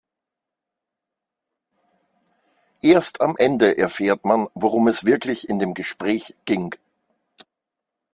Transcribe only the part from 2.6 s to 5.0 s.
Erst am Ende erfährt man, worum